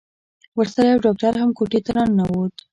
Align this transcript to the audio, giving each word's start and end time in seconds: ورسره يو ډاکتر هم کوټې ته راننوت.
ورسره 0.57 0.87
يو 0.91 0.99
ډاکتر 1.05 1.33
هم 1.41 1.49
کوټې 1.57 1.79
ته 1.85 1.91
راننوت. 1.97 2.55